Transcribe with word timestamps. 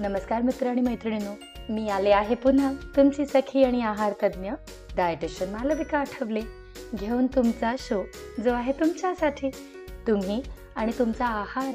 नमस्कार 0.00 0.42
मित्र 0.42 0.66
आणि 0.66 0.80
मैत्रिणींनो 0.80 1.34
मी 1.68 1.88
आले 1.88 2.10
आहे 2.10 2.34
पुन्हा 2.34 2.72
तुमची 2.96 3.26
सखी 3.26 3.64
आणि 3.64 3.82
आहार 3.82 4.12
तज्ज्ञ 4.22 4.50
डायटिशियन 4.96 5.50
मालविका 5.50 5.98
आठवले. 5.98 6.40
घेऊन 6.94 7.26
तुमचा 7.26 7.74
शो 7.78 8.02
जो 8.44 8.52
आहे 8.52 8.72
तुमच्यासाठी. 8.72 9.50
तुम्ही 10.06 10.42
आणि 10.76 10.92
तुमचा 10.98 11.26
आहार 11.26 11.74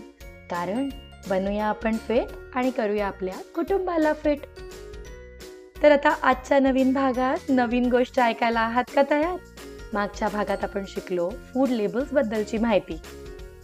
कारण 0.51 0.89
बनूया 1.29 1.65
आपण 1.65 1.97
फिट 1.97 2.55
आणि 2.55 2.71
करूया 2.71 3.07
आपल्या 3.07 3.33
कुटुंबाला 3.55 4.13
फिट 4.13 4.39
तर 5.83 5.91
आता 5.91 6.15
आजच्या 6.21 6.59
नवीन 6.59 6.93
भागात 6.93 7.49
नवीन 7.49 7.89
गोष्ट 7.91 8.19
ऐकायला 8.19 8.59
आहात 8.59 8.83
का 8.95 9.01
तयार? 9.09 9.37
मागच्या 9.93 10.27
भागात 10.27 10.63
आपण 10.63 10.83
शिकलो 10.87 11.29
फूड 11.29 11.69
लेबल्स 11.69 12.13
बद्दलची 12.13 12.57
माहिती. 12.57 12.99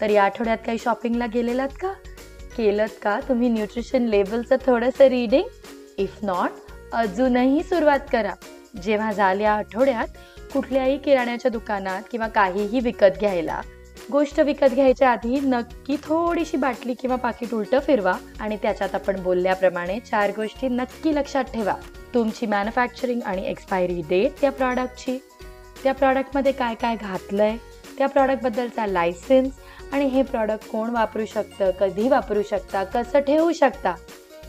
तर 0.01 0.09
या 0.09 0.23
आठवड्यात 0.23 0.57
काही 0.65 0.77
शॉपिंगला 0.77 1.25
गेलेलात 1.25 1.69
का? 1.81 1.93
केलं 2.57 2.85
का? 3.01 3.19
तुम्ही 3.29 3.49
न्यूट्रिशन 3.49 4.05
लेबलचं 4.05 4.55
थोडंसं 4.65 5.05
रीडिंग 5.05 5.47
इफ 5.97 6.17
नॉट 6.23 6.71
अजूनही 6.93 7.63
सुरुवात 7.63 7.99
करा. 8.11 8.33
जेव्हा 8.83 9.11
झाल्या 9.11 9.51
आठवड्यात 9.51 10.07
कुठल्याही 10.53 10.97
किराण्याच्या 10.97 11.51
दुकानात 11.51 12.03
किंवा 12.11 12.27
काहीही 12.27 12.79
विकत 12.79 13.19
घ्यायला 13.19 13.61
गोष्ट 14.11 14.39
विकत 14.39 14.73
घ्यायच्या 14.73 15.09
आधी 15.09 15.39
नक्की 15.39 15.95
थोडीशी 16.03 16.57
बाटली 16.57 16.93
किंवा 16.93 17.15
पाकिट 17.15 17.53
उलटं 17.53 17.79
फिरवा 17.79 18.13
आणि 18.39 18.57
त्याच्यात 18.61 18.95
आपण 18.95 19.21
बोलल्याप्रमाणे 19.23 19.99
चार 19.99 20.31
गोष्टी 20.35 20.67
नक्की 20.67 21.15
लक्षात 21.15 21.43
ठेवा. 21.43 21.73
तुमची 22.13 22.45
मॅन्युफॅक्चरिंग 22.45 23.21
आणि 23.25 23.45
एक्सपायरी 23.45 24.01
डेट 24.09 24.39
त्या 24.41 24.51
प्रॉडक्टची 24.51 25.17
त्या 25.83 25.93
प्रॉडक्टमध्ये 25.93 26.51
काय 26.51 26.75
काय 26.75 26.95
घातलंय? 26.95 27.57
त्या 27.97 28.07
प्रॉडक्टबद्दलचा 28.07 28.85
लायसन्स 28.87 29.53
आणि 29.93 30.05
हे 30.05 30.21
प्रॉडक्ट 30.21 30.67
कोण 30.69 30.89
वापरू 30.89 31.25
शकतं 31.25 31.71
कधी 31.71 32.07
वापरू 32.09 32.41
शकता 32.43 32.83
कसं 32.83 33.19
ठेवू 33.19 33.51
शकता? 33.51 33.95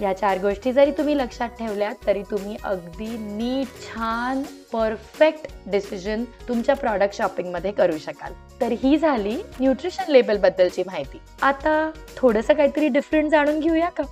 या 0.00 0.12
चार 0.12 0.38
गोष्टी 0.38 0.72
जरी 0.72 0.90
तुम्ही 0.90 1.16
लक्षात 1.18 1.48
ठेवल्यात 1.48 1.94
तरी 2.06 2.22
तुम्ही 2.22 2.56
अगदी 2.64 3.16
नीट 3.18 3.66
छान 3.66 4.42
परफेक्ट 4.72 5.46
डिसिजन 5.66 6.24
तुमच्या 6.48 6.76
प्रॉडक्ट 6.76 7.16
शॉपिंगमध्ये 7.16 7.72
करू 7.72 7.98
शकाल. 7.98 8.32
तर 8.60 8.72
ही 8.72 8.96
झाली 8.98 9.34
न्यूट्रिशन 9.60 10.12
लेबलबद्दलची 10.12 10.82
माहिती. 10.82 11.20
आता 11.42 11.90
थोडंसं 12.16 12.54
काहीतरी 12.54 12.88
डिफरंट 12.88 13.30
जाणून 13.30 13.60
घेऊया 13.60 13.88
का? 13.88 14.02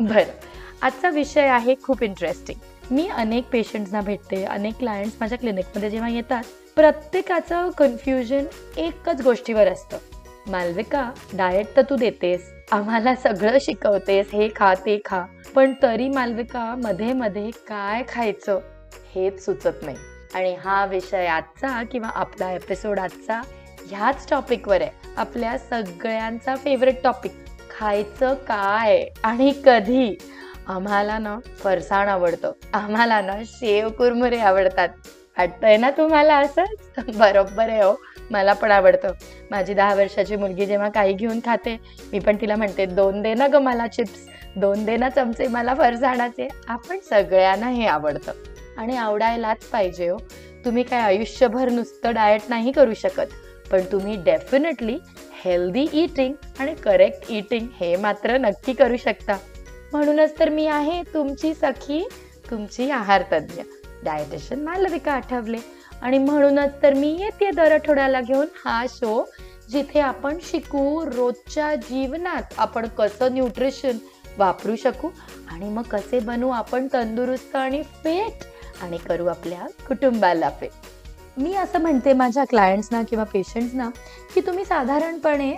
बरं. 0.00 0.32
आजचा 0.82 1.10
विषय 1.10 1.46
आहे 1.46 1.74
खूप 1.82 2.02
इंटरेस्टिंग 2.02 2.58
मी 2.90 3.08
अनेक 3.08 3.44
पेशंट्सना 3.52 4.00
भेटते 4.00 4.44
अनेक 4.44 4.74
क्लायंट्स 4.78 5.16
माझ्या 5.20 5.38
क्लिनिकमध्ये 5.38 5.90
जेव्हा 5.90 6.08
येतात 6.08 6.42
प्रत्येकाचं 6.76 7.70
कन्फ्युजन 7.70 8.44
एकच 8.76 9.22
गोष्टीवर 9.22 9.68
असतं. 9.68 9.96
मालविका 10.48 11.10
डाएट 11.34 11.66
तर 11.76 11.82
तू 11.82 11.96
देतेस. 11.96 12.52
आम्हाला 12.72 13.14
सगळं 13.14 13.58
शिकवतेस. 13.60 14.26
हे 14.32 14.48
खा 14.56 14.74
ते 14.74 15.00
खा. 15.04 15.24
पण 15.54 15.72
तरी 15.82 16.08
मालविका 16.08 16.74
मध्ये 16.84 17.12
मध्ये 17.12 17.50
काय 17.50 18.02
खायचं? 18.08 18.60
हेच 19.14 19.44
सुचत 19.44 19.82
नाही. 19.82 19.96
आणि 20.34 20.54
हा 20.54 20.86
विषय 20.86 21.26
आजचा 21.26 21.82
किंवा 21.82 22.08
आपला 22.08 22.52
एपिसोड 22.52 22.98
आजचा 22.98 23.40
ह्याच 23.86 24.30
टॉपिकवर 24.30 24.80
आहे. 24.80 24.90
आपल्या 25.16 25.58
सगळ्यांचा 25.58 26.56
फेवरेट 26.56 27.02
टॉपिक 27.04 27.32
खायचं 27.78 28.34
काय? 28.34 29.06
आणि 29.24 29.52
कधी? 29.64 30.18
आम्हाला 30.66 31.18
ना 31.18 31.38
फरसाण 31.38 32.08
आवडतं. 32.08 32.52
आम्हाला 32.72 33.20
ना 33.20 33.36
शेव 33.46 33.88
कुरमुरे 33.88 34.38
आवडतात. 34.38 34.88
वाटतंय 35.38 35.76
ना 35.76 35.90
तुम्हाला 35.90 36.36
असंच? 36.36 36.98
बरोबर 37.16 37.68
आहे 37.68 37.82
हो. 37.82 37.94
मला 38.30 38.52
पण 38.52 38.70
आवडतं. 38.70 39.12
माझी 39.50 39.74
दहा 39.74 39.94
वर्षाची 39.94 40.36
मुलगी 40.36 40.66
जेव्हा 40.66 40.88
काही 40.88 41.12
घेऊन 41.12 41.40
खाते 41.44 41.76
मी 42.12 42.18
पण 42.18 42.36
तिला 42.40 42.56
म्हणते 42.56 42.86
दोन 42.86 43.22
दे 43.22 43.34
ना 43.34 43.46
ग 43.46 43.56
मला 43.56 43.86
चिप्स 43.86 44.26
दोन 44.56 44.84
दे 44.84 44.96
ना 44.96 45.08
चमचे 45.08 45.46
मला 45.46 45.74
फरसाणाचे. 45.74 46.48
आपण 46.68 46.98
सगळ्यांना 46.98 47.68
हे 47.68 47.86
आवडतं. 47.86 48.32
आणि 48.78 48.96
आवडायलाच 48.96 49.64
पाहिजे 49.64 50.08
हो. 50.08 50.18
तुम्ही 50.64 50.82
काय 50.82 51.00
आयुष्यभर 51.00 51.68
नुसतं 51.68 52.14
डाएट 52.14 52.40
नाही 52.48 52.72
करू 52.72 52.94
शकत. 52.94 53.26
पण 53.70 53.80
तुम्ही 53.92 54.16
डेफिनेटली 54.16 54.98
हेल्दी 55.44 55.86
इटिंग 55.92 56.32
आणि 56.58 56.74
करेक्ट 56.74 57.30
इटिंग 57.30 57.66
हे 57.80 57.96
मात्र 57.96 58.36
नक्की 58.36 58.72
करू 58.72 58.96
शकता. 58.96 59.36
म्हणूनच 59.92 60.38
तर 60.38 60.48
मी 60.48 60.66
आहे 60.66 61.02
तुमची 61.14 61.54
सखी 61.54 62.08
तुमची 62.50 62.90
आहार 62.90 63.22
तज्ज्ञ 63.32 63.62
डायटिशियन 64.04 64.62
मालविका 64.64 65.12
आठवले. 65.12 65.58
आणि 66.02 66.18
म्हणूनच 66.18 66.72
तर 66.82 66.94
मी 66.94 67.16
येते 67.20 67.50
दर 67.50 67.72
आठवड्याला 67.72 68.20
घेऊन 68.20 68.46
हा 68.64 68.84
शो 68.88 69.24
जिथे 69.70 70.00
आपण 70.00 70.38
शिकू 70.42 71.04
रोजच्या 71.06 71.74
जीवनात 71.74 72.52
आपण 72.58 72.86
कसं 72.98 73.32
न्यूट्रिशन 73.32 73.96
वापरू 74.38 74.76
शकू 74.76 75.08
आणि 75.50 75.68
मग 75.68 75.82
कसे 75.82 76.18
बनवू 76.18 76.50
आपण 76.50 76.86
तंदुरुस्त 76.92 77.56
आणि 77.56 77.82
फिट 78.04 78.44
आणि 78.82 78.96
करू 78.98 79.26
आपल्या 79.26 79.66
कुटुंबाला 79.88 80.50
फिट 80.60 80.70
मी 81.38 81.54
असं 81.54 81.80
म्हणते 81.80 82.12
माझ्या 82.12 82.44
क्लायंट्सना 82.44 83.02
किंवा 83.02 83.24
पेशंट्सना 83.24 83.88
की 84.34 84.40
तुम्ही 84.40 84.64
साधारणपणे 84.64 85.54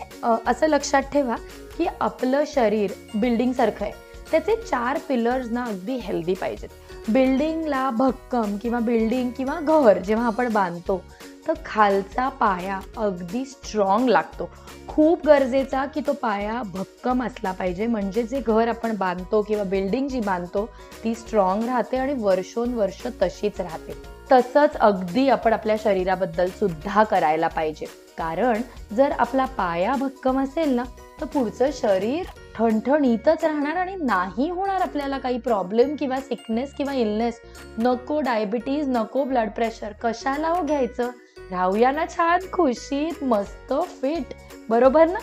असं 0.47 0.67
लक्षात 0.67 1.03
ठेवा 1.03 1.37
की 1.79 1.87
आपलं 2.01 2.45
शरीर 2.47 2.93
बिल्डिंगसारखं 3.15 3.85
आहे. 3.85 3.93
त्याचे 4.31 4.57
चार 4.63 4.99
पिलर्सना 5.09 5.65
अगदी 5.65 5.97
हेल्दी 5.97 6.35
पाहिजेत. 6.35 6.69
बिल्डिंगला 7.11 7.91
भक्कम 7.91 8.57
किंवा 8.57 8.79
बिल्डिंग 8.81 9.31
किंवा 9.37 9.61
घर 9.61 9.99
जेव्हा 9.99 10.27
आपण 10.27 10.53
बांधतो 10.53 11.01
तर 11.47 11.53
खालचा 11.67 12.29
पाया 12.29 12.79
अगदी 12.97 13.45
स्ट्रॉंग 13.45 14.09
लागतो. 14.09 14.49
खूप 14.89 15.27
गरजेचा 15.27 15.85
की 15.87 16.01
तो 16.07 16.13
पाया 16.13 16.63
भक्कम 16.67 17.23
असला 17.23 17.53
पाहिजे. 17.53 17.87
म्हणजे 17.87 18.23
जे 18.23 18.41
घर 18.41 18.69
आपण 18.69 18.97
बांधतो 18.97 19.43
किंवा 19.43 19.65
बिल्डिंग 19.65 20.09
जी 20.09 20.21
बांधतो 20.21 20.69
ती 21.05 21.15
स्ट्रॉंग 21.15 21.65
राहते 21.65 21.97
आणि 21.97 22.15
वर्षोनवर्ष 22.19 23.07
तशीच 23.23 23.61
राहते. 23.61 23.95
तसंच 24.33 24.77
अगदी 24.77 25.29
आपण 25.29 25.53
आपल्या 25.53 25.77
शरीराबद्दल 25.85 26.49
सुद्धा 26.51 27.05
करायला 27.05 27.49
पाहिजे. 27.49 27.87
कारण 28.19 28.63
जर 28.97 29.13
आपला 29.19 29.45
पाया 29.45 29.95
भक्कम 29.95 30.41
असेल 30.41 30.75
ना 30.75 30.83
तर 31.21 31.27
पुढचं 31.27 31.71
शरीर 31.73 32.25
ठणठणीतच 32.55 33.45
राहणार 33.45 33.77
आणि 33.77 33.95
नाही 33.97 34.51
होणार 34.51 34.81
आपल्याला 34.81 35.19
काही 35.19 35.39
प्रॉब्लेम 35.39 35.97
किंवा 35.97 36.21
सिकनेस 36.21 36.75
किंवा 36.75 36.95
इलनेस 36.95 37.41
नको 37.79 38.21
डायबिटीज 38.21 38.89
नको 38.89 39.25
ब्लड 39.25 39.51
प्रेशर 39.51 39.93
कशाला 40.03 40.49
हो 40.49 40.63
घ्यायचं? 40.63 41.11
राहूया 41.51 41.91
ना 41.91 42.05
छान 42.07 42.41
खुशीत 42.53 43.25
मस्त 43.25 43.73
फिट 44.03 44.35
बरोबर 44.69 45.07
ना? 45.07 45.19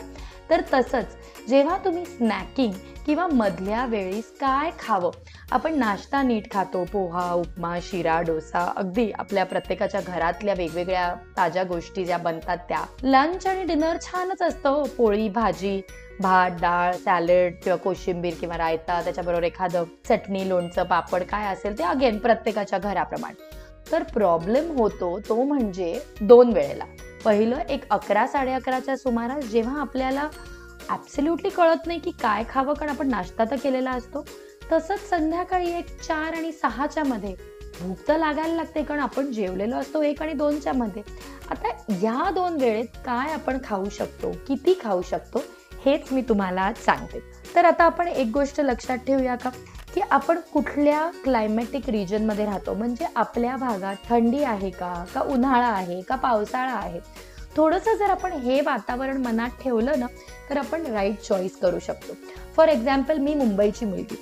तर 0.49 0.61
तसंच 0.73 1.05
जेव्हा 1.49 1.77
तुम्ही 1.77 2.05
स्नॅकिंग 2.05 2.73
किंवा 3.05 3.27
मधल्या 3.27 3.85
वेळीस 3.85 4.31
काय 4.41 4.71
खावं? 4.79 5.11
आपण 5.51 5.75
नाश्ता 5.75 6.21
नीट 6.21 6.51
खातो 6.51 6.83
पोहा 6.83 7.33
उपमा 7.33 7.77
शिरा 7.81 8.21
डोसा 8.21 8.73
अगदी 8.77 9.11
आपल्या 9.11 9.45
प्रत्येकाच्या 9.45 10.01
घरातल्या 10.01 10.53
वेगवेगळ्या 10.57 11.15
ताज्या 11.37 11.63
गोष्टी 11.63 12.05
ज्या 12.05 12.17
बनतात 12.17 12.57
त्या. 12.57 12.83
लंच 13.03 13.47
आणि 13.47 13.63
डिनर 13.63 13.97
छानच 14.01 14.41
असतं 14.41 14.69
हो, 14.69 14.83
पोळी 14.83 15.29
भाजी 15.29 15.81
भात 16.21 16.51
डाळ 16.51 16.93
सॅलड 16.93 17.53
किंवा 17.63 17.77
कोशिंबीर 17.77 18.33
किंवा 18.39 18.57
रायता 18.57 19.01
त्याच्याबरोबर 19.01 19.43
एखादं 19.43 19.83
चटणी 20.09 20.49
लोणचं 20.49 20.83
पापड 20.83 21.23
काय 21.23 21.53
असेल 21.53 21.77
ते 21.77 21.83
अगेन 21.83 22.17
प्रत्येकाच्या 22.17 22.79
घराप्रमाणे. 22.79 23.43
तर 23.91 24.03
प्रॉब्लेम 24.03 24.79
होतो 24.79 25.19
तो 25.29 25.43
म्हणजे 25.43 25.99
दोन 26.21 26.53
वेळेला. 26.53 26.83
पहिलं 27.25 27.59
एक 27.69 27.85
अकरा 27.91 28.25
साडे 28.27 28.51
अकराच्या 28.53 28.95
सुमारास 28.97 29.43
जेव्हा 29.43 29.79
आपल्याला 29.81 30.27
ॲब्सल्युटली 30.89 31.49
कळत 31.49 31.87
नाही 31.87 31.99
की 31.99 32.11
काय 32.21 32.43
खावं 32.49 32.73
कारण 32.73 32.89
आपण 32.89 33.07
नाश्ता 33.07 33.43
तर 33.51 33.55
केलेला 33.55 33.91
असतो 33.91 34.23
तसंच 34.71 35.09
संध्याकाळी 35.09 35.71
एक 35.71 35.89
चार 36.01 36.33
आणि 36.33 36.51
सहाच्या 36.51 37.03
मध्ये 37.03 37.33
भूक 37.81 38.07
तर 38.07 38.17
लागायला 38.17 38.55
लागते 38.55 38.83
कारण 38.83 38.99
आपण 38.99 39.31
जेवलेलो 39.31 39.75
असतो 39.75 40.01
एक 40.01 40.21
आणि 40.21 40.33
दोनच्या 40.33 40.73
मध्ये. 40.73 41.01
आता 41.51 41.69
या 42.01 42.29
दोन 42.31 42.55
वेळेत 42.61 42.97
काय 43.05 43.33
आपण 43.33 43.57
खाऊ 43.63 43.89
शकतो 43.89 44.31
किती 44.47 44.77
खाऊ 44.83 45.01
शकतो 45.01 45.43
हेच 45.85 46.11
मी 46.11 46.21
तुम्हाला 46.21 46.71
सांगते. 46.85 47.19
तर 47.55 47.65
आता 47.65 47.83
आपण 47.83 48.07
एक 48.07 48.31
गोष्ट 48.33 48.61
लक्षात 48.61 48.97
ठेवूया 48.97 49.35
का? 49.35 49.49
की 49.95 50.01
आपण 50.11 50.39
कुठल्या 50.53 51.09
क्लायमॅटिक 51.23 51.89
रिजनमध्ये 51.89 52.45
राहतो? 52.45 52.73
म्हणजे 52.73 53.05
आपल्या 53.15 53.55
भागात 53.55 53.95
थंडी 54.09 54.43
आहे 54.43 54.69
का? 54.69 54.93
का 55.13 55.21
उन्हाळा 55.23 55.67
आहे? 55.67 56.01
का 56.01 56.15
पावसाळा 56.15 56.73
आहे? 56.73 56.99
थोडंसं 57.57 57.95
जर 57.95 58.09
आपण 58.09 58.31
हे 58.31 58.59
वातावरण 58.61 59.17
मनात 59.17 59.49
ठेवलं 59.63 59.99
ना 59.99 60.05
तर 60.49 60.57
आपण 60.57 60.85
राईट 60.85 61.19
चॉईस 61.21 61.57
करू 61.59 61.79
शकतो. 61.79 62.13
फॉर 62.55 62.67
एक्झाम्पल 62.67 63.17
मी 63.17 63.33
मुंबईची 63.35 63.85
मुलगी. 63.85 64.21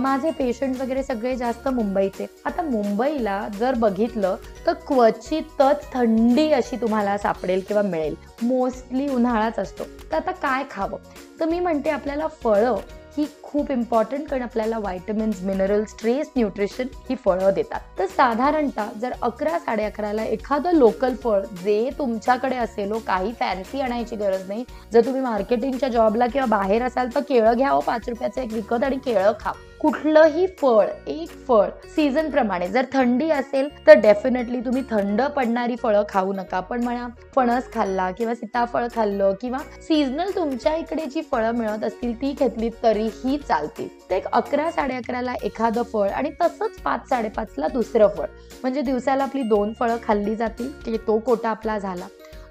माझे 0.00 0.30
पेशंट 0.30 0.80
वगैरे 0.80 1.02
सगळे 1.02 1.34
जास्त 1.36 1.68
मुंबईचे. 1.68 2.26
आता 2.44 2.62
मुंबईला 2.62 3.46
जर 3.58 3.74
बघितलं 3.74 4.36
तर 4.66 4.72
क्वचितच 4.86 5.92
थंडी 5.92 6.50
अशी 6.52 6.76
तुम्हाला 6.76 7.16
सापडेल 7.18 7.62
किंवा 7.68 7.82
मिळेल. 7.82 8.14
मोस्टली 8.42 9.08
उन्हाळाच 9.08 9.58
असतो. 9.58 9.84
तर 10.12 10.16
आता 10.16 10.30
काय 10.32 10.64
खावं? 10.70 10.98
तर 11.40 11.44
मी 11.44 11.60
म्हणते 11.60 11.90
आपल्याला 11.90 12.26
फळं 12.42 12.76
ही 13.16 13.26
खूप 13.42 13.70
इम्पॉर्टंट 13.70 14.28
कारण 14.28 14.42
आपल्याला 14.42 14.78
व्हायटमिन्स 14.78 15.42
मिनरल्स 15.42 15.94
ट्रेस 16.00 16.30
न्यूट्रिशन 16.36 16.86
ही 17.10 17.16
फळं 17.16 17.52
देतात. 17.54 17.80
तर 17.98 18.06
साधारणतः 18.06 18.88
जर 19.00 19.12
अकरा 19.22 19.58
साडे 19.58 19.84
अकराला 19.84 20.24
एखादं 20.24 20.72
लोकल 20.72 21.14
फळ 21.14 21.40
जे 21.64 21.90
तुमच्याकडे 21.98 22.56
असेल 22.56 22.92
हो, 22.92 22.98
काही 22.98 23.32
फॅन्सी 23.32 23.80
आणायची 23.80 24.16
गरज 24.16 24.48
नाही. 24.48 24.64
जर 24.92 25.04
तुम्ही 25.04 25.20
मार्केटिंगच्या 25.20 25.88
जॉबला 25.88 26.26
किंवा 26.26 26.46
बाहेर 26.46 26.82
असाल 26.82 27.08
तर 27.14 27.20
केळं 27.20 27.54
घ्या 27.54 27.70
हो, 27.70 27.80
पाच 27.80 28.08
रुपयाचं 28.08 28.40
एक 28.40 28.52
विकत 28.52 28.84
आणि 28.84 28.96
केळं 28.96 29.32
खा. 29.40 29.52
कुठलंही 29.82 30.46
फळ 30.58 30.86
एक 31.06 31.30
फळ 31.46 31.68
सीझन 31.94 32.28
प्रमाणे 32.30 32.66
जर 32.68 32.84
थंडी 32.92 33.30
असेल 33.30 33.68
तर 33.86 33.98
डेफिनेटली 34.00 34.60
तुम्ही 34.60 34.82
थंड 34.90 35.22
पडणारी 35.36 35.76
फळं 35.76 36.02
खाऊ 36.08 36.32
नका. 36.32 36.60
पण 36.60 36.82
म्हणा 36.84 37.06
फणस 37.34 37.72
खाल्ला 37.72 38.10
किंवा 38.10 38.34
सीताफळ 38.34 38.86
खाल्लं 38.94 39.32
किंवा 39.40 39.58
सीझनल 39.82 40.30
तुमच्या 40.34 40.74
इकडे 40.76 41.06
जी 41.06 41.22
फळं 41.30 41.56
मिळत 41.58 41.84
असतील 41.84 42.14
ती 42.20 42.32
घेतली 42.32 42.68
तरीही 42.82 43.36
चालतील. 43.38 43.88
ते 44.10 44.16
एक 44.16 44.26
अकरा 44.32 44.70
साडे 44.70 44.94
अकराला 44.94 45.34
एखादं 45.42 45.82
फळ 45.82 46.08
आणि 46.08 46.30
तसंच 46.42 46.78
पाच 46.80 47.08
साडेपाचला 47.08 47.68
दुसरं 47.68 48.08
फळ. 48.08 48.26
म्हणजे 48.62 48.80
दिवसाला 48.80 49.24
आपली 49.24 49.42
दोन 49.42 49.72
फळं 49.80 49.96
खाल्ली 50.02 50.34
जातील 50.36 50.70
की 50.84 50.96
तो 51.06 51.18
कोटा 51.18 51.50
आपला 51.50 51.78
झाला. 51.78 52.06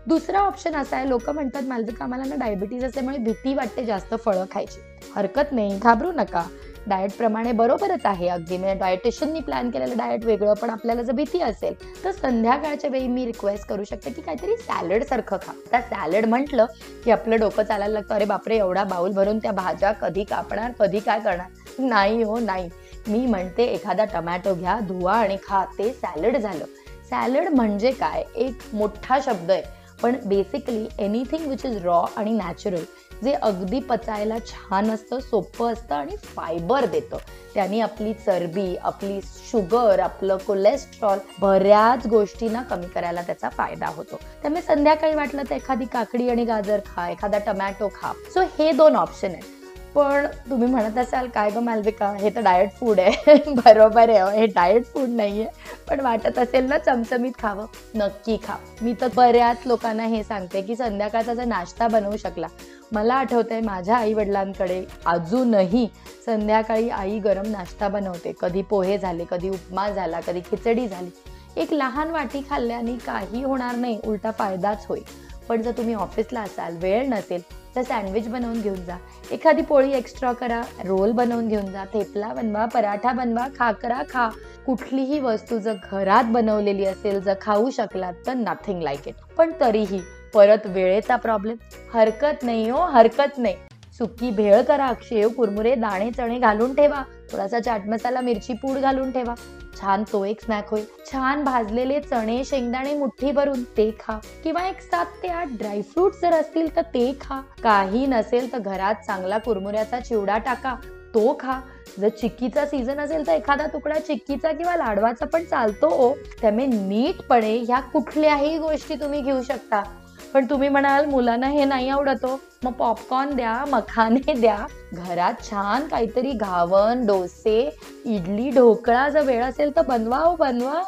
दुसरा 0.08 0.40
ऑप्शन 0.40 0.76
असा 0.76 0.98
आहे 0.98 1.10
लोक 1.10 1.30
म्हणतात 1.30 1.64
मालविका 1.64 2.04
आम्हाला 2.04 2.24
ना 2.24 2.36
डायबिटीज 2.36 2.84
असल्यामुळे 2.86 3.18
भीती 3.18 3.54
वाटते 3.54 3.86
जास्त 3.86 4.14
फळं 4.26 4.46
खायची. 4.52 4.80
हरकत 5.16 5.52
नाही 5.52 5.78
घाबरू 5.80 6.12
नका. 6.12 6.44
डाएटप्रमाणे 6.88 7.52
बरोबरच 7.52 8.06
आहे 8.06 8.28
अगदी. 8.28 8.58
म्हणजे 8.58 8.80
डायटिशियननी 8.80 9.40
प्लॅन 9.40 9.70
केलेलं 9.70 9.98
डाएट 9.98 10.26
वेगळं 10.26 10.54
पण 10.54 10.70
आपल्याला 10.70 11.02
जर 11.02 11.14
भीती 11.14 11.42
असेल 11.42 11.74
तर 12.04 12.12
संध्याकाळच्या 12.12 12.90
वेळी 12.90 13.08
मी 13.08 13.26
रिक्वेस्ट 13.26 13.68
करू 13.68 13.84
शकते 13.84 14.12
की 14.12 14.22
काहीतरी 14.22 14.56
सॅलड 14.58 15.04
सारखं 15.04 15.38
खा. 15.38 15.52
आता 15.74 15.82
सॅलड 15.82 16.26
म्हटलं 16.26 16.66
की 17.06 17.12
आपलं 17.12 17.40
डोकं 17.40 17.64
चालायला 17.64 17.94
लागतं 17.94 18.16
अरे 18.16 18.26
बापरे 18.26 18.58
एवढा 18.58 18.84
बाऊल 18.84 19.12
भरून 19.12 19.40
त्या 19.40 19.52
भाज्या 19.52 19.92
कधी 19.92 20.24
कापणार 20.24 20.72
कधी 20.80 21.00
काय 21.00 21.20
करणार? 21.20 21.48
नाही 21.80 22.24
हो 22.24 22.40
नाही. 22.40 22.70
मी 23.08 23.26
म्हणते 23.26 23.64
एखादा 23.66 24.06
टमॅटो 24.06 24.54
घ्या 24.56 24.80
धुवा 24.80 25.14
आणि 25.14 25.38
खा. 25.44 25.64
ते 25.78 25.92
सॅलड 25.94 26.38
झालं. 26.38 26.66
सॅलड 27.10 27.48
म्हणजे 27.48 27.92
काय? 27.92 28.24
एक 28.36 28.60
मोठा 28.74 29.20
शब्द 29.26 29.52
आहे 29.52 29.80
पण 30.02 30.16
basically 30.26 30.88
anything 31.00 31.48
which 31.48 31.66
is 31.66 31.78
raw 31.86 32.02
आणि 32.18 32.32
नॅचरल 32.34 32.84
जे 33.24 33.34
अगदी 33.34 33.80
पचायला 33.80 34.38
छान 34.40 34.92
असतं 34.92 35.20
सोपं 35.20 35.74
असतं 35.74 35.96
आणि 35.96 36.16
फायबर 36.16 36.86
देतं. 36.86 37.18
त्यांनी 37.54 37.82
आपली 37.82 38.14
चरबी 38.14 38.76
आपली 38.76 39.20
शुगर 39.24 40.00
आपलं 40.00 40.38
कोलेस्ट्रॉल 40.38 41.20
बऱ्याच 41.40 42.08
गोष्टींना 42.08 42.62
कमी 42.62 42.88
करायला 42.88 43.22
त्याचा 43.22 43.50
फायदा 43.50 43.88
होतो. 43.88 44.20
त्यामुळे 44.42 44.62
संध्याकाळी 44.62 45.16
वाटलं 45.16 45.42
तर 45.50 45.56
एखादी 45.56 45.86
काकडी 45.86 46.30
आणि 46.30 46.46
गाजर 46.46 46.80
खा 46.80 47.10
एखादा 47.10 47.38
टमॅटो 47.38 47.88
खा. 47.88 48.12
सो 48.34 48.42
हे 48.42 48.72
दोन 48.72 48.96
ऑप्शन 48.96 49.28
आहेत. 49.28 49.61
पण 49.96 50.26
तुम्ही 50.50 50.68
म्हणत 50.68 50.98
असाल 50.98 51.28
काय 51.28 51.50
ग 51.50 51.58
मालविका 51.58 52.10
हे 52.10 52.30
तर 52.30 52.42
डाएट 52.42 52.72
फूड 52.72 53.00
आहे. 53.00 53.36
बरोबर 53.48 54.10
आहे 54.10 54.40
हे 54.40 54.46
डाएट 54.46 54.86
फूड 54.86 55.10
नाहीये. 55.10 55.48
पण 55.90 56.00
वाटत 56.00 56.40
असेल 56.40 56.66
ना 56.66 56.78
चमचमीत 56.78 57.32
खावं. 57.40 57.66
नक्की 57.96 58.38
खा 58.38 58.56
मी 58.82 58.94
तर 59.02 59.08
बऱ्याच 59.16 59.58
लोकांना 59.66 60.04
हे 60.04 60.24
सांगते 60.24 60.62
की 60.62 60.76
संध्याकाळचा 60.76 61.34
जर 61.34 61.46
नाश्ता 61.46 61.88
बनवू 61.88 62.18
शकला. 62.18 62.48
मला 62.92 63.14
आठवतंय 63.14 63.62
माझ्या 63.62 63.98
आई 63.98 64.14
वडिलांकडे 64.14 64.86
अजूनही 65.06 65.88
संध्याकाळी 66.26 66.90
आई 66.90 67.20
गरम 67.20 67.48
नाश्ता 67.48 67.88
बनवते. 67.88 68.34
कधी 68.42 68.62
पोहे 68.62 68.98
झाले 68.98 69.26
कधी 69.32 69.50
उपमा 69.50 69.90
झाला 69.90 70.20
कधी 70.20 70.42
खिचडी 70.42 70.88
झाली. 70.88 71.10
एक 71.58 71.74
लहान 71.74 72.12
वाटी 72.12 72.42
खाल्ल्याने 72.50 72.96
काही 72.96 73.44
होणार 73.44 73.76
नाही 73.76 74.00
उलटा 74.08 74.32
फायदाच 74.32 74.86
होईल. 74.90 75.04
पण 75.50 75.62
जर 75.62 75.72
तुम्ही 75.72 75.94
ऑफिसला 75.94 76.42
असाल 76.42 76.78
वेळ 76.78 77.10
नसेल 77.10 77.42
तर 77.76 77.82
सँडविच 77.82 78.28
बनवून 78.28 78.62
घेऊन 78.62 78.84
जा. 78.86 78.98
एखादी 79.32 79.62
पोळी 79.62 79.94
एक्स्ट्रा 79.94 80.32
करा 80.32 80.62
रोल 80.86 81.12
बनवून 81.12 81.48
घेऊन 81.48 81.66
जा 81.66 81.86
थेपला 81.94 82.34
बनवा 82.34 82.66
पराठा 82.66 83.12
बनवा 83.14 83.48
खाकरा 83.60 84.02
खा. 84.10 84.30
कुठलीही 84.66 85.20
वस्तू 85.20 85.58
जर 85.58 85.76
घरात 85.92 86.24
बनवलेली 86.24 86.86
असेल 86.86 87.20
जर 87.20 87.34
खाऊ 87.42 87.70
शकलात 87.70 88.14
तर 88.28 88.34
नथिंग 88.34 88.82
लाईक 88.82 89.08
इट 89.08 89.16
पण 89.38 89.52
तरीही 89.60 90.02
परत 90.34 90.66
वेळेचा 90.66 91.16
प्रॉब्लेम 91.16 91.58
हरकत 91.94 92.44
नाही 92.44 92.70
हो 92.70 92.86
हरकत 92.86 93.38
नाही. 93.38 93.56
सुकी 93.98 94.32
भेळ 94.32 94.62
करा 94.62 94.94
शेव 95.02 95.30
कुरमुरे 95.30 95.76
दाणे 95.76 96.12
चणे 96.12 96.40
घालून 96.40 96.76
ठेवा. 96.76 97.04
थोडासा 97.32 97.60
चाट 97.60 97.88
मसाला 97.88 98.22
मिरची 98.22 98.54
पूड 98.54 98.78
घालून 98.78 99.12
ठेवा. 99.12 99.36
छान 99.82 100.04
तो 100.04 100.26
एक 100.26 100.42
स्नॅक 100.42 100.70
होईल. 100.70 100.86
छान 101.12 101.44
भाजलेले 101.44 102.00
चणे 102.00 102.44
शेंगदाणे 102.44 102.94
मुठ्ठी 102.94 103.32
भरून 103.32 103.64
ते 103.64 103.92
खा. 104.00 104.20
किंवा 104.44 104.68
एक 104.68 104.82
सात 104.82 105.06
ते 105.24 105.28
आठ 105.28 105.48
ड्रायफ्रुट 105.52 106.14
जर 106.22 106.34
असतील 106.34 106.76
तर 106.76 106.82
ते 106.82 107.18
खा. 107.22 107.42
काही 107.64 108.06
नसेल 108.06 108.54
तर 108.54 108.58
घरात 108.58 108.96
चांगला 108.96 109.38
कुरमुऱ्याचा 109.38 110.00
चिवडा 110.00 110.38
टाका. 110.38 110.76
तो 111.14 111.38
खा. 111.40 111.60
जर 112.00 112.10
चिक्कीचा 112.10 112.66
सीझन 112.66 113.00
असेल 113.00 113.28
तर 113.28 113.32
एखादा 113.32 113.68
तुकडा 113.68 114.00
चिक्कीचा 114.00 114.52
किंवा 114.52 114.76
लाडवाचा 114.76 115.26
पण 115.26 115.44
चालतो 115.44 115.90
हो. 115.90 116.14
त्यामुळे 116.42 116.66
नीटपणे 116.66 117.58
ह्या 117.58 117.80
कुठल्याही 117.80 118.58
गोष्टी 118.58 118.96
तुम्ही 118.96 119.22
घेऊ 119.22 119.42
शकता. 119.42 119.84
पण 120.34 120.46
तुम्ही 120.50 120.70
म्हणाल 120.70 121.06
मुलांना 121.06 121.48
हे 121.48 121.66
नाही 121.66 121.90
आवडतो 121.90 122.28
हो. 122.28 122.38
मग 122.64 122.72
पॉपकॉर्न 122.72 123.36
द्या 123.36 123.66
मखाने 123.68 124.34
द्या. 124.34 124.66
घरात 124.94 125.34
छान 125.50 125.88
काहीतरी 125.88 126.32
घावन 126.32 127.06
डोसे 127.06 127.78
इडली 128.06 128.50
ढोकळा 128.50 129.10
जर 129.10 129.22
वेळ 129.22 129.44
असेल 129.44 129.76
तर 129.76 129.82
बनवा 129.82 130.18
हो 130.18 130.36
बनवा. 130.36 130.82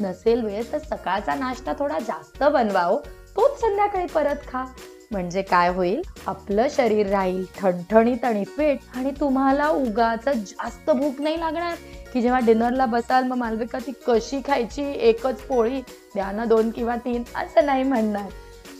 नसेल 0.00 0.44
वेळ 0.44 0.62
तर 0.72 0.78
सकाळचा 0.78 1.34
नाश्ता 1.34 1.72
थोडा 1.78 1.98
जास्त 1.98 2.44
बनवाओ 2.44 2.92
हो. 2.92 2.98
तोच 3.36 3.60
संध्याकाळी 3.60 4.06
परत 4.06 4.36
खा. 4.52 4.64
म्हणजे 5.10 5.42
काय 5.42 5.68
होईल? 5.68 6.02
आपलं 6.26 6.66
शरीर 6.70 7.06
राहील 7.06 7.44
ठणठणीत 7.58 8.24
आणि 8.24 8.44
फिट 8.44 8.78
आणि 8.96 9.10
तुम्हाला 9.20 9.68
उगाच 9.68 10.24
जास्त 10.24 10.90
भूक 10.90 11.20
नाही 11.20 11.40
लागणार. 11.40 11.74
की 12.12 12.22
जेव्हा 12.22 12.40
डिनरला 12.40 12.86
बसाल 12.86 13.24
मग 13.24 13.36
मालविका 13.36 13.78
ती 13.78 13.92
कशी 14.06 14.40
खायची? 14.46 14.92
एकच 14.96 15.40
पोळी 15.40 15.80
द्या 16.14 16.32
ना 16.32 16.44
दोन 16.44 16.70
किंवा 16.70 16.96
तीन 16.96 17.22
असं 17.36 17.66
नाही 17.66 17.82
म्हणणार. 17.82 18.28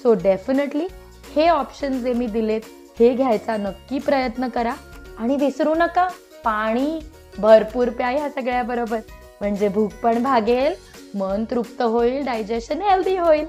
सो 0.04 0.12
डेफिनेटली 0.14 0.86
हे 1.34 1.48
ऑप्शन 1.48 1.98
जे 2.02 2.12
मी 2.12 2.26
दिलेत 2.26 2.62
हे 2.98 3.08
घ्यायचा 3.14 3.56
नक्की 3.56 3.98
प्रयत्न 3.98 4.48
करा. 4.48 4.74
आणि 5.18 5.36
विसरू 5.36 5.74
नका 5.74 6.06
पाणी 6.44 6.98
भरपूर 7.38 7.88
प्या 7.88 8.08
ह्या 8.08 8.28
सगळ्याबरोबर 8.30 8.98
म्हणजे 9.40 9.68
भूक 9.68 9.92
पण 10.02 10.22
भागेल 10.22 10.74
मन 11.14 11.44
तृप्त 11.50 11.82
होईल 11.82 12.24
डायजेशन 12.24 12.82
हेल्दी 12.82 13.16
होईल. 13.16 13.46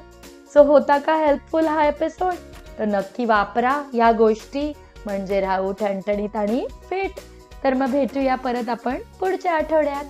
सो 0.54 0.64
होता 0.64 0.98
का 0.98 1.16
हेल्पफुल 1.16 1.66
हा 1.68 1.86
एपिसोड 1.88 2.34
तर 2.80 2.86
नक्की 2.86 3.26
वापरा 3.26 3.82
या 3.94 4.12
गोष्टी. 4.12 4.72
म्हणजे 5.06 5.42
राहू 5.42 5.72
ठणठणीत 5.72 6.36
आणि 6.36 6.66
फिट 6.90 7.20
तर 7.64 7.74
मग 7.74 7.92
भेटूया 7.92 8.36
परत 8.36 8.70
आपण 8.70 8.98
पुढच्या 9.20 9.54
आठवड्यात. 9.54 10.06